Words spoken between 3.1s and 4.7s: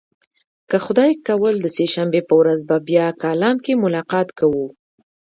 کالم کې ملاقات کوو.